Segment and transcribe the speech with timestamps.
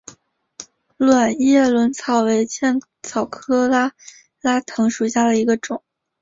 [0.97, 3.93] 卵叶轮草为茜草科拉
[4.41, 5.83] 拉藤属下的一个种。